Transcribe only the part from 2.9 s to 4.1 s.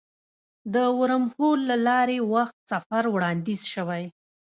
وړاندیز شوی.